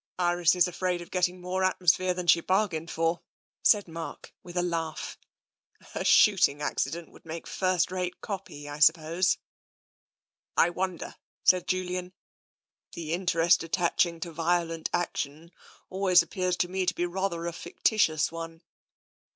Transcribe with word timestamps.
"Iris 0.31 0.55
is 0.55 0.67
afraid 0.67 1.03
of 1.03 1.11
getting 1.11 1.39
more 1.39 1.63
atmosphere 1.63 2.11
than 2.15 2.25
she 2.25 2.41
bargained 2.41 2.89
for," 2.89 3.21
said 3.61 3.85
Mkrk, 3.85 4.31
with 4.41 4.57
a 4.57 4.63
laugh." 4.63 5.15
A 5.93 6.03
shoot 6.03 6.47
ing 6.49 6.59
accident 6.59 7.11
would 7.11 7.23
make 7.23 7.45
first 7.45 7.91
rate 7.91 8.19
copy, 8.19 8.67
I 8.67 8.79
suppose."" 8.79 9.37
I 10.65 10.71
wonder," 10.71 11.17
said 11.43 11.67
Julian." 11.67 12.13
The 12.95 13.13
interest 13.13 13.61
attaching 13.61 14.19
to 14.21 14.31
violent 14.31 14.89
action 14.91 15.51
always 15.91 16.23
appears 16.23 16.57
to 16.57 16.67
me 16.67 16.87
to 16.87 16.95
be 16.95 17.05
rather 17.05 17.45
a 17.45 17.53
fictitious 17.53 18.31
one." 18.31 18.63